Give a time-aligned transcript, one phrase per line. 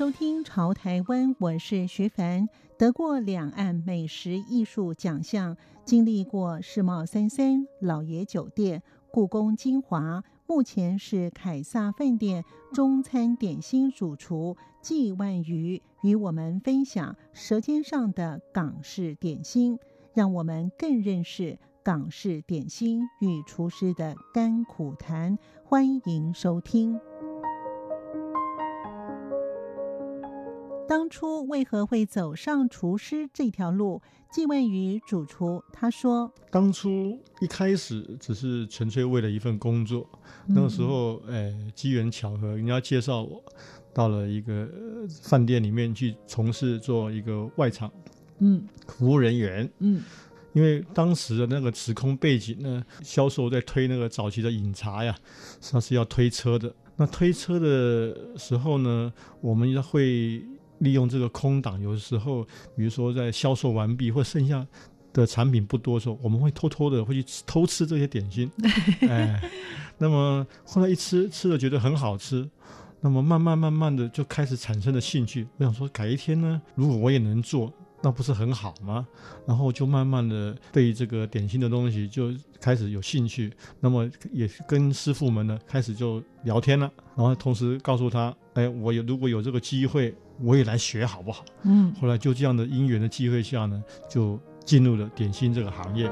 [0.00, 10.24] 收听《潮台湾》，我是徐凡，得过两岸美食艺术奖项，经历过世贸三三、老爷酒店、故宫精华。
[10.46, 19.78] 目前是凯撒饭店中餐点心主厨纪万瑜与我们分享舌尖上的港式点心，
[20.14, 25.38] 让我们更认识港式点心与厨师的甘苦谈。
[25.62, 26.98] 欢迎收听。
[30.90, 34.02] 当初为何会走上厨师这条路？
[34.32, 40.04] 纪万瑜主厨他说：“当初一开始只是纯粹为了一份工作，
[40.48, 43.40] 嗯、那个时候，哎，机缘巧合，人家介绍我
[43.94, 44.68] 到了一个
[45.22, 47.88] 饭店里面去从事做一个外场，
[48.40, 50.02] 嗯，服务人员，嗯，
[50.54, 55.16] 因为当时的那个时空背景呢，销售在推那个早期的饮茶呀，
[55.70, 56.74] 他是要推车的。
[56.96, 60.44] 那推车的时候呢，我们要会。”
[60.80, 62.44] 利用这个空档，有的时候，
[62.76, 64.66] 比如说在销售完毕或剩下
[65.12, 68.50] 的产品不多的时候，我们会偷偷的会去偷吃这些点心。
[69.08, 69.40] 哎，
[69.96, 72.46] 那么后来一吃，吃了觉得很好吃，
[73.00, 75.46] 那么慢慢慢慢的就开始产生了兴趣。
[75.56, 77.72] 我想说，改一天呢，如果我也能做。
[78.02, 79.06] 那不是很好吗？
[79.46, 91.44] 然后就慢慢的对这个点心的东西就开始有兴趣，那么也跟师傅们呢开始就聊天了，然后同时告诉他，哎，我有如果有这个机会，我也来学好不好？
[91.64, 96.10] 嗯，后来就这样的因缘的机会下呢，就进入了点心这个行业。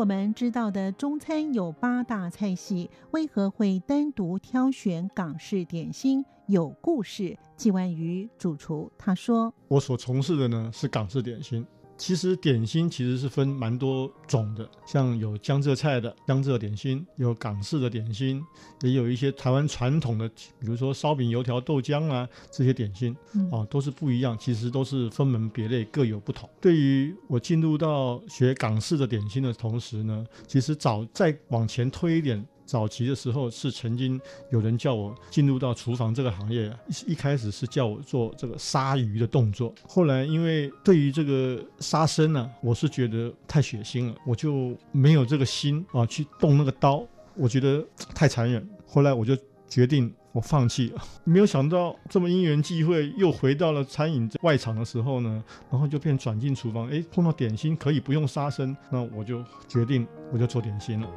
[0.00, 6.24] 我们知道的中餐有八大菜系，为何会单独挑选港式点心？
[6.46, 7.36] 有故事。
[7.54, 11.66] 纪万瑜主厨他说：“我所从事的呢是港式点心。”
[12.00, 18.42] 其实点心其实是分蛮多种的，像有江浙菜的江浙点心，有港式的点心，
[18.80, 20.26] 也有一些台湾传统的，
[20.58, 23.14] 比如说烧饼、油条、豆浆啊这些点心，
[23.52, 26.48] 啊都是不一样，其实都是分门别类，各有不同。
[26.58, 32.42] 对于我进入到学港式的点心的同时呢，其实早再往前推一点。
[32.70, 34.20] 早期的时候是曾经
[34.50, 47.04] 有人叫我进入到厨房这个行业，一一开始是叫我做这个杀鱼的动作，后来因为对于这个杀生呢，我是觉得太血腥了，我就没有这个心啊去动那个刀，
[47.34, 49.36] 我觉得太残忍，后来我就
[49.68, 51.02] 决定我放弃了。
[51.24, 55.42] 没有想到这么因缘际会，又回到了餐饮外场的时候呢，
[55.72, 61.08] 然后就变转进厨房，哎，碰到点心可以不用杀生，那我就决定我就做点心了。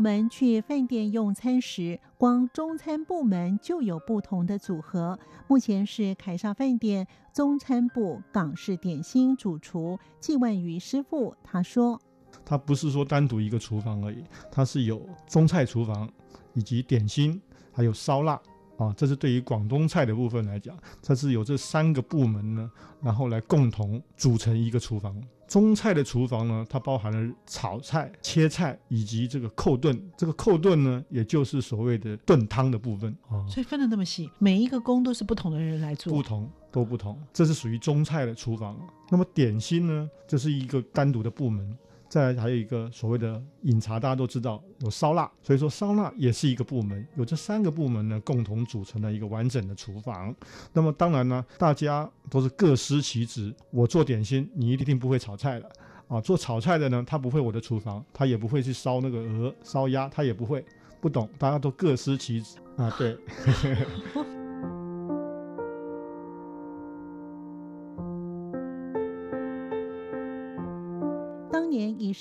[0.00, 5.18] 我们去饭店用餐时，光中餐部门就有不同的组合。
[5.46, 12.00] 目前是凯撒饭店中餐部港式点心主厨季万瑜师傅，他说
[12.46, 16.10] ：“他不是说单独一个厨房而已，他是有中菜厨房，
[16.54, 17.38] 以及点心，
[17.70, 18.40] 还有烧腊。”
[18.78, 22.70] 啊，这是对于广东菜的部分来讲，它是有这三个部门呢，
[23.02, 25.22] 然后来共同组成一个厨房。
[25.50, 30.00] 中菜的厨房呢，它包含了炒菜、切菜以及这个扣炖。
[30.16, 33.44] 这个扣炖呢，也就是所谓的炖汤的部分哦。
[33.50, 37.20] 所以分得那么细，每一个工都是不同的人来做，不同都不同。
[37.32, 38.78] 这是属于中菜的厨房。
[39.10, 41.76] 那么点心呢，这是一个单独的部门。
[42.10, 50.34] 再还有一个所谓的饮茶，大家都知道有烧腊，所以说烧腊也是一个部门，有这三个部门呢，共同组成了一个完整的厨房。
[50.72, 53.54] 那么当然呢，大家都是各司其职。
[53.70, 55.70] 我做点心，你一定不会炒菜的
[56.08, 56.20] 啊。
[56.20, 60.64] 做炒菜的呢，他不会我的厨房，他也不会去烧那个鹅、烧鸭，他也不会，
[61.00, 61.30] 不懂。
[61.38, 63.16] 大家都各司其职啊，对。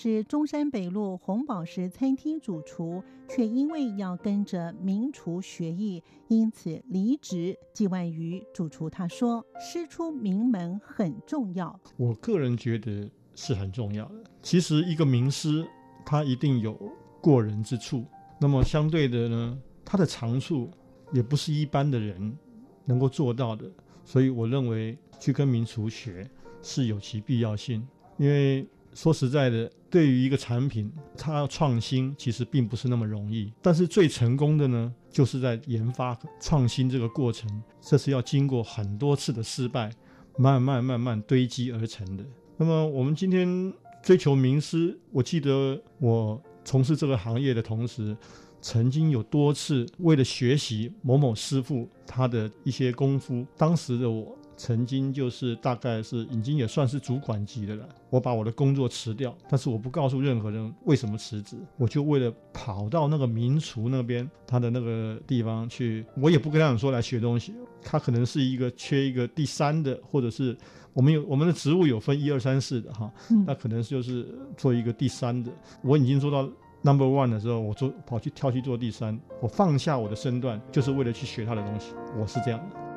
[0.01, 7.53] 是中山北路红宝石餐厅主厨，却因为要跟着名厨学艺，因此离职。
[7.73, 14.23] 纪万瑜主厨他说：“师出名门很重要。”我个人觉得是很重要的。
[14.41, 15.67] 其实一个名师，
[16.05, 16.79] 他一定有
[17.19, 18.05] 过人之处，
[18.39, 20.71] 那么相对的呢，他的长处
[21.11, 22.37] 也不是一般的人
[22.85, 23.69] 能够做到的。
[24.05, 26.25] 所以我认为去跟名厨学
[26.61, 27.85] 是有其必要性，
[28.15, 28.65] 因为。
[29.01, 33.49] 说实在的，对于一个产品，它要创新其实并不是那么容易。
[33.61, 37.49] 但是最成功的呢，就是在研发创新这个过程，
[37.79, 39.89] 这是要经过很多次的失败，
[40.37, 42.25] 慢慢慢慢堆积而成的。
[42.57, 43.73] 那么我们今天
[44.03, 48.17] 追求名师，我记得我从事这个行业的同时，
[48.61, 54.37] 曾经有多次为了学习某某师傅他的一些功夫，当时的我。
[54.59, 57.87] 曾经就是大概是已经也算是主管级的了。
[58.09, 61.55] 我把我的工作辞掉，但是我不告诉任何人为什么辞职。
[61.77, 67.55] 我就为了跑到那个民厨那边，他的那个地方去，我也不跟他们说来学东西。
[67.81, 70.57] 他可能是一个缺一个第三的，或者是
[70.91, 73.09] 我们有我们的职务有分一二三四的哈，
[73.47, 75.49] 那可能就是做一个第三的。
[75.81, 76.43] 我已经做到
[76.81, 81.93] number one 的时候，我做跑去跳去做第三，我放下我的身段，就是为了去学他的东西。
[82.19, 82.88] 我是这样的。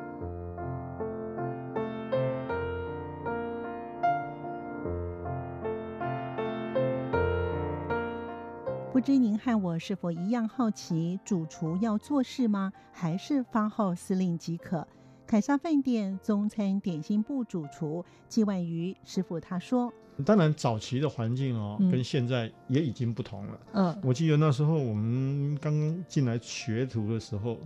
[9.03, 12.71] 知您和我是否一样好奇，主厨要做事吗？
[12.93, 14.87] 还是发号司令即可？
[15.27, 19.91] 凯撒饭店中餐点心部主厨季万瑜师傅他说
[20.23, 23.59] ：“当然，早期的环境哦，跟现在也已经不同了。
[23.73, 27.57] 嗯，我记得那时候我们刚进来学徒的时候，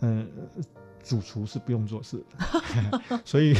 [0.00, 0.30] 嗯。”
[1.02, 3.54] 主厨是不用做事的， 所以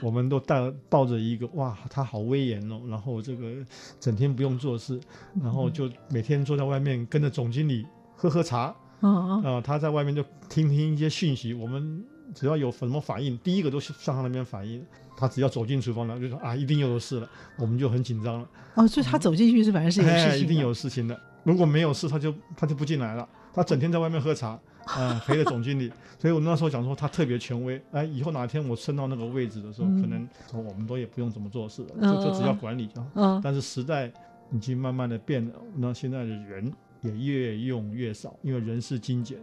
[0.00, 3.64] 我们都带抱着一个哇，他好威严哦，然后这个
[4.00, 5.00] 整天不用做事，
[5.40, 7.86] 然后就每天坐在外面跟着总经理
[8.16, 14.84] 喝喝茶，啊、嗯呃，他在外面就听听一些讯息，我们只要有什么反应，第一个都是上他那边反应，
[15.16, 17.28] 他只要走进厨房了，就说啊，一定又有事了，
[17.58, 18.48] 我们就很紧张了。
[18.74, 24.58] 哦，所以他走进去是反正是有事情的，一定有事情的，如果没有事，他就他就不进来了，他整天在外面喝茶。
[24.86, 27.80] 啊、嗯，陪着总经理，所以我那时候讲说他特别权威。
[27.92, 33.08] 哎，以后哪天我升到那个位置的时候，嗯、可能我们都也不用怎么做事了，嗯、就就只要管理就好。
[33.14, 33.40] 嗯。
[33.42, 34.10] 但是时代
[34.50, 39.38] 已经慢慢的变了，那现在的人也越用越少，因为人事精简，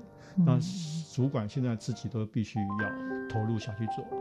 [0.46, 0.60] 那
[1.14, 4.19] 主管现在自己都必须要投入下去做。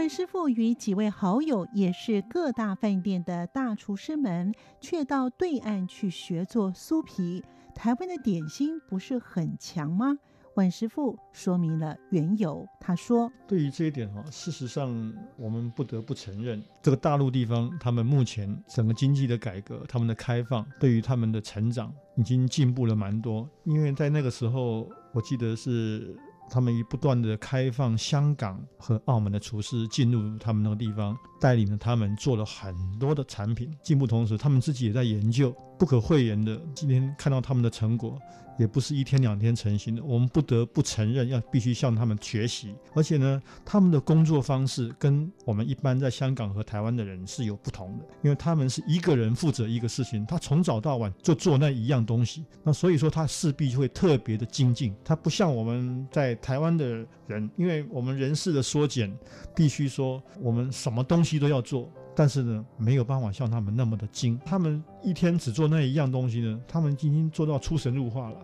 [0.00, 4.50] 万师傅与几位好友也是各大饭店的大厨师们，
[4.80, 7.44] 却到对岸去学做酥皮。
[7.74, 10.16] 台湾的点心不是很强吗？
[10.56, 12.66] 万师傅说明了缘由。
[12.80, 23.46] 他说：“对于这一点哈，事实上我们不得不承认，这个大陆地方他们目前整个经济的改革、他们的开放，对于他们的成长已经进步了蛮多。
[23.64, 26.16] 因为在那个时候，我记得是。”
[26.50, 33.72] 他们也不断的开放香港和澳门的厨师进入他们那个地方，带领着他们做了很多的产品。
[33.82, 36.60] 进步同时，他们自己也在研究，不可讳言的。
[36.74, 38.18] 今天看到他们的成果。
[38.58, 42.74] 也不是一天两天成型的，我们不得不承认，要必须向他们学习。
[42.94, 54.94] 而且呢，他们的工作方式跟我们一般在香港和台湾的人是有不同的，因为他们是一个人负责一个事情，他从早到晚就做那一样东西，那所以说他势必就会特别的精进。
[55.04, 59.10] 他不像我们在台湾的人，因为我们人事的缩减，
[59.54, 61.90] 必须说我们什么东西都要做。
[62.20, 64.38] 但是呢，没有办法像他们那么的精。
[64.44, 68.36] 他们一天只做那一样东西呢，他们已经做到出神入化了。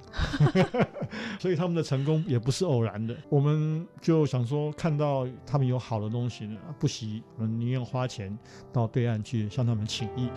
[1.38, 3.14] 所以他们的成功也不是偶然的。
[3.28, 8.34] 我们就想说，看到他们有好的东西呢，不惜我们宁愿花钱
[8.72, 10.30] 到对岸去向他们请益。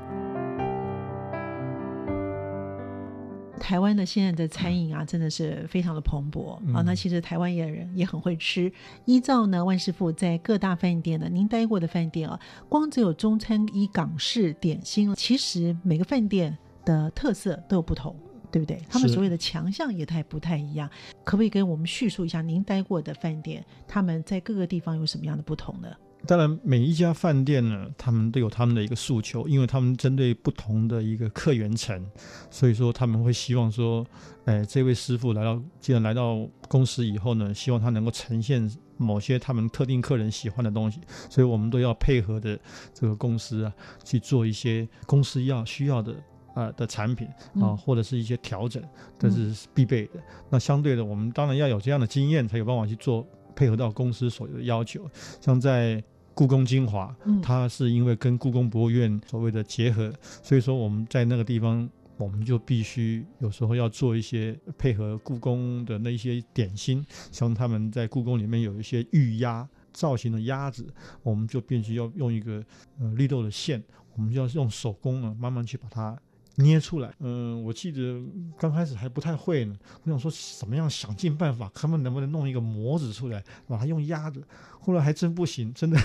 [3.59, 6.81] 台湾的现在的餐饮啊，真的是非常的蓬勃啊。
[6.83, 8.71] 那其实台湾也人也很会吃。
[9.05, 18.15] 依照呢，万师傅在各大饭店呢，您待过的饭店啊，光只有中餐、以港式点心，其实每个饭店的特色都有不同，
[18.49, 18.81] 对不对？
[18.89, 20.89] 他们所谓的强项也太不太一样。
[21.23, 25.89] 可不可以跟我们叙述一下您待过的饭店，他们在各个地方有什么样的不同呢？
[26.27, 32.05] 当然，每一家饭店呢，他们都有他们的一个诉求，因为他们针对不同的一个客源层，
[32.51, 34.05] 所以说他们会希望说，
[34.45, 40.99] 哎，这位师傅来到，既然来到公司以后呢，希望他能够呈现某些他们特定客人喜欢的东西，
[41.29, 42.59] 所以我们都要配合的
[42.93, 43.73] 这个公司啊，
[44.03, 46.11] 去做一些公司要需要的
[46.53, 47.27] 啊、呃、的产品
[47.61, 48.83] 啊，或者是一些调整，
[49.17, 50.21] 这是必备的。
[50.49, 53.25] 那相对的，我们当然要有这样的经验，才有办法去做。
[53.59, 55.05] 配合到公司所有的要求，
[55.41, 56.01] 像在
[56.33, 57.13] 故宫精华，
[57.43, 70.87] 它是因为跟故宫博物院所谓的结合，所以说我们在那个地方，我们就必须有时候要做一些配合故宫的那一些点心，像他们在故宫里面有一些玉鸭造型的鸭子，
[71.21, 72.63] 我们就必须要用一个
[72.97, 73.83] 呃绿豆的馅，
[74.15, 76.17] 我们就要用手工啊慢慢去把它
[76.55, 77.13] 捏出来。
[77.19, 78.21] 嗯，我记得
[78.57, 84.41] 刚开始还不太会呢，我想说怎么样想尽办法，看看能不能弄一个模子出来，把它用压着。
[84.81, 85.99] 后来还真不行，真的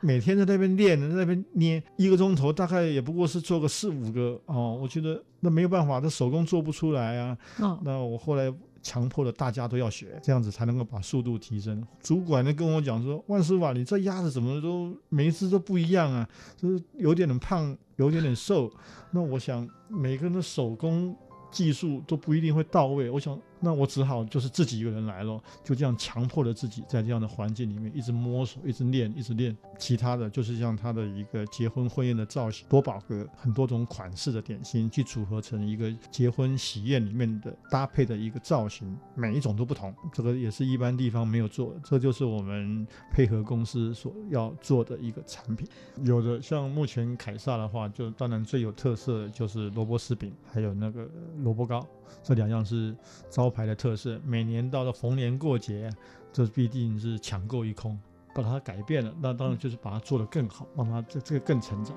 [0.00, 4.78] 每天在那边练，在那边捏一个钟头，大概也不过是做个四五个哦。
[4.80, 7.36] 我觉得那没有办法，这手工做不出来啊。
[7.58, 8.52] 哦，那我后来。
[8.88, 11.86] 强迫的大家都要学，这样子才能够把速度提升。
[12.00, 16.26] 主管呢跟我讲说：“万师傅啊，你这鸭子怎么都每一只都不一样啊？
[16.56, 18.72] 就是有点点胖，有点点瘦。
[19.10, 21.14] 那我想每个人的手工
[21.50, 23.10] 技术都不一定会到位。
[23.10, 29.56] 我想。”那我只好就是自己一个人来咯，就这样强迫着自己在这样的环境里面一直摸索，一直练，一直练。
[29.78, 39.94] 其他的就是像他的一个结婚婚宴的造型，多宝格很多种款式的点心去组合成一个结婚喜宴里面的搭配的一个造型，每一种都不同。
[40.12, 45.68] 这个也是一般地方没有做的，这就是我们配合公司所要做的一个产品。
[46.04, 51.86] 有的像目前凯撒的话，就当然最有特色的就是萝卜丝饼，还有那个萝卜糕。
[52.22, 52.96] 这两样是
[53.28, 55.90] 招牌的特色，每年到了逢年过节，
[56.32, 57.98] 这必定是抢购一空。
[58.34, 61.96] 把它改变了，那当然就是把它做得更好，让它这这个更成长。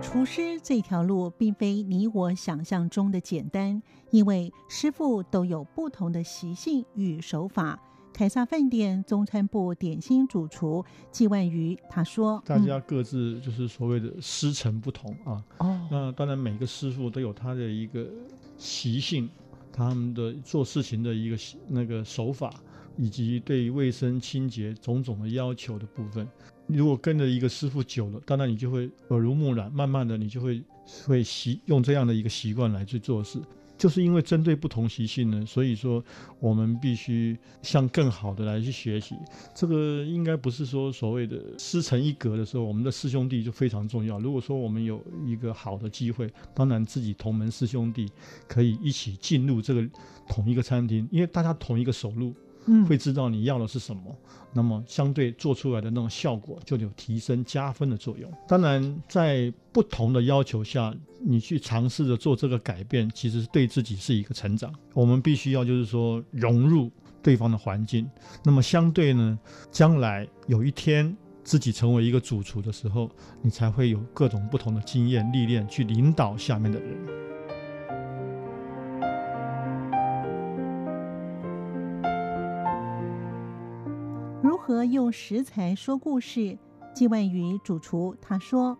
[0.00, 7.78] 厨师这条路并非你我想象中的简单，因为师傅都有不同的习性与手法。
[8.14, 15.42] 凯撒饭店中餐部点心主厨季万瑜他说：“大家各自就是所谓的师承不同啊。
[15.58, 18.06] 哦，那当然每个师傅都有他的一个
[18.62, 19.28] 习性，
[19.72, 21.36] 他们的做事情的一个
[21.68, 22.54] 那个手法，
[22.96, 26.26] 以及对卫生清洁种种的要求的部分。
[26.68, 30.62] 如果跟着一个师傅久了，当然你就会耳濡目染，慢慢的你就会
[31.04, 33.40] 会习用这样的一个习惯来去做事。”
[33.82, 36.00] 就是因为针对不同习性呢，所以说
[36.38, 39.16] 我们必须向更好的来去学习。
[39.56, 44.20] 这个应该不是说所谓的师承一格的时候，我们的师兄弟就非常重要。
[44.20, 48.08] 如果说我们有一个好的机会，当然自己同门师兄弟
[48.46, 49.84] 可以一起进入这个
[50.28, 52.32] 同一个餐厅，因为大家同一个手路。
[52.66, 54.16] 嗯，会知道你要的是什么，
[54.52, 58.30] 那么相对做出来的那种效果就有提升加分的作用。
[58.46, 64.72] 当然，在不同的要求下，你去尝试着做这个改变，其实对自己是一个成长。
[64.94, 66.90] 我们必须要就是说融入
[67.22, 68.08] 对方的环境，
[68.44, 69.38] 那么相对呢，
[69.70, 76.96] 将来有一天自己成为一个主厨的时候，你才会有各种不同的经验历练去领导下面的人。
[84.92, 86.56] 用食材说故事？
[86.94, 88.76] 纪万宇主厨他说：“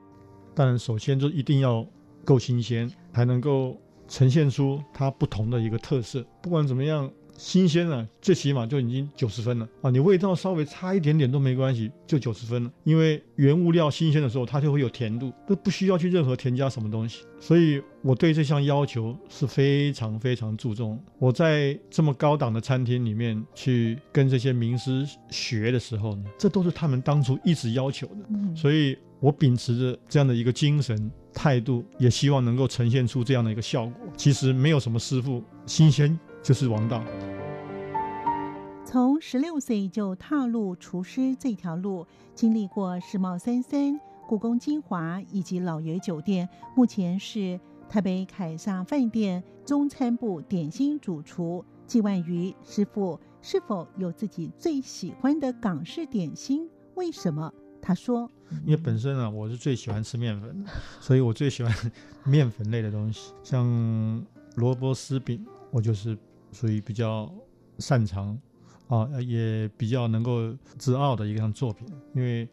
[0.55, 1.87] 当然，首先就一定要
[2.25, 6.25] 够新鲜，才能够呈现出它不同的一个特色。
[6.43, 7.11] 不管怎么样。”
[7.43, 9.91] 新鲜了，最起码就已经九十分了啊！
[9.91, 12.71] 你味道稍微差一点点都没关系，就九十分了。
[12.85, 17.25] 因为原物料新鲜的时候，它就会有甜度，都不需要去任何添加什么东西。
[17.41, 20.97] 所以我对这项要求是非常非常注重。
[21.19, 28.21] 我在这么高档的餐厅里面去跟这些名师学的时候呢，这都是他们当初一直要求的。
[28.29, 34.07] 嗯，所以我秉持着这样的一个精神态度，也希望能够呈现出这样的一个效果。
[34.17, 36.17] 其实没有什么师傅新鲜。
[36.43, 37.01] 就是王道。
[39.23, 53.19] 从十六岁就踏入厨师这条路，经历过世贸三三、故宫精华以及老爷酒店，目前是台北凯撒饭店中餐部点心主厨纪万瑜师傅。
[53.41, 56.69] 是否有自己最喜欢的港式点心？
[56.97, 57.53] 为什么？
[57.81, 58.29] 他说
[58.67, 61.73] ：“因为本身啊，我是最喜欢吃面粉的，所以我最喜欢
[62.27, 64.27] 面粉类的东西，像
[64.57, 66.19] 萝卜丝饼，我就是。”
[66.53, 67.33] 属于比较
[67.79, 68.39] 擅长
[68.93, 72.47] 啊，也比较能够自傲的一项作品，因为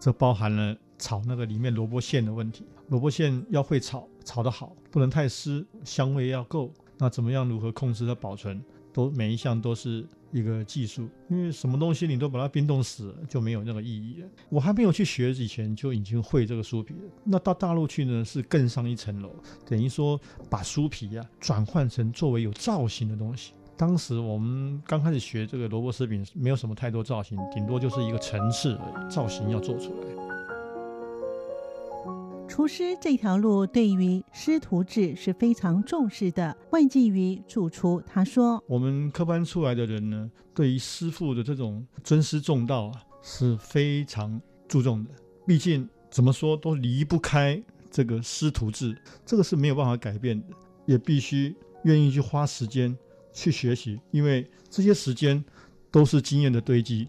[0.00, 2.64] 这包含了炒那个里面萝卜馅的问题。
[2.88, 6.72] 萝卜馅要会炒，炒得好，不能太湿，香味要够。
[6.98, 8.60] 那怎么样如何控制它保存，
[8.92, 11.08] 都每一项都是一个技术。
[11.28, 14.28] 因为什么东西你都把它冰冻死了，就没有那个意义了。
[14.48, 17.10] 我还没有去学以前就已经会这个酥皮了。
[17.22, 19.30] 那到大陆去呢，是更上一层楼，
[19.64, 20.20] 等于说
[20.50, 23.52] 把酥皮呀、啊、转换成作为有造型的东西。
[23.76, 28.78] 当时我们刚开始学这个萝卜丝饼，没有什么太多造型，顶多就是一个层次
[29.10, 30.06] 造型要做出来。
[32.46, 36.56] 厨师这条路对于师徒制是非常重视的。
[36.70, 45.10] 万纪瑜主厨他说：“我们科班出来的人呢，对于师傅的这种尊师重道啊，是非常注重的。
[45.44, 50.46] 毕竟怎么说都离不开这个师徒制，这个是没有办法改变的，
[50.86, 52.96] 也必须愿意去花时间
[53.34, 55.44] 去学习，因为这些时间
[55.90, 57.06] 都是经验的堆积。”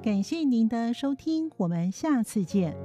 [0.00, 2.76] 感谢您的收听，我们下次见。